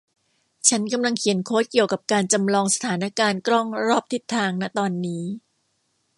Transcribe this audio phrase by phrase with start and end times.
[0.69, 5.23] ฉันกำลังเขียนโค้ดเกี่ยวกับการจำลองสถานการณ์กล้องรอบทิศทาง ณ ตอนนี้